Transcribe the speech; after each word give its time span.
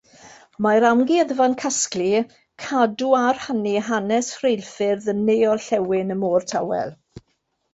Mae'r 0.65 0.85
amgueddfa'n 0.91 1.51
casglu, 1.63 2.21
cadw 2.63 3.11
a 3.17 3.19
rhannu 3.41 3.75
hanes 3.91 4.33
rheilffyrdd 4.41 5.13
yn 5.15 5.23
Ne-orllewin 5.29 6.17
y 6.17 6.19
Môr 6.25 6.49
Tawel. 6.55 6.91